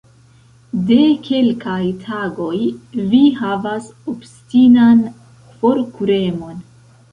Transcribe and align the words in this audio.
De 0.85 0.95
kelkaj 1.27 1.83
tagoj, 2.05 2.57
vi 3.13 3.21
havas 3.43 3.93
obstinan 4.15 5.07
forkuremon. 5.63 6.61